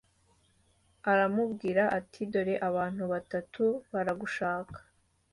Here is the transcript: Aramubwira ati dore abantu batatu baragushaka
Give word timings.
Aramubwira 1.11 1.83
ati 1.99 2.21
dore 2.31 2.55
abantu 2.69 3.03
batatu 3.13 3.63
baragushaka 3.93 4.77